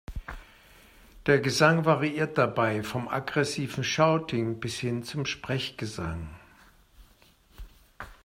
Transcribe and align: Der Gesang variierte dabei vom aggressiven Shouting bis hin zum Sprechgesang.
Der 1.27 1.37
Gesang 1.39 1.85
variierte 1.85 2.33
dabei 2.33 2.81
vom 2.81 3.07
aggressiven 3.07 3.83
Shouting 3.83 4.59
bis 4.59 4.79
hin 4.79 5.03
zum 5.03 5.27
Sprechgesang. 5.27 6.27